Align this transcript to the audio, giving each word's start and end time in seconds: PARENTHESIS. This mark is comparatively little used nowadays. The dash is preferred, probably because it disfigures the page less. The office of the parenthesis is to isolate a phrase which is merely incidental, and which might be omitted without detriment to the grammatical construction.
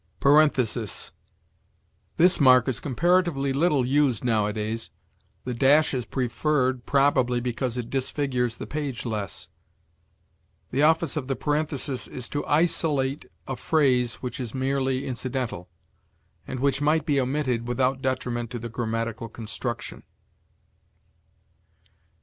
PARENTHESIS. 0.19 1.11
This 2.17 2.39
mark 2.39 2.67
is 2.67 2.79
comparatively 2.79 3.53
little 3.53 3.85
used 3.85 4.23
nowadays. 4.23 4.89
The 5.43 5.53
dash 5.53 5.93
is 5.93 6.05
preferred, 6.05 6.87
probably 6.87 7.39
because 7.39 7.77
it 7.77 7.91
disfigures 7.91 8.57
the 8.57 8.65
page 8.65 9.05
less. 9.05 9.47
The 10.71 10.81
office 10.81 11.15
of 11.17 11.27
the 11.27 11.35
parenthesis 11.35 12.07
is 12.07 12.29
to 12.29 12.43
isolate 12.47 13.27
a 13.47 13.55
phrase 13.55 14.15
which 14.23 14.39
is 14.39 14.55
merely 14.55 15.05
incidental, 15.05 15.69
and 16.47 16.59
which 16.61 16.81
might 16.81 17.05
be 17.05 17.21
omitted 17.21 17.67
without 17.67 18.01
detriment 18.01 18.49
to 18.49 18.57
the 18.57 18.69
grammatical 18.69 19.29
construction. 19.29 20.01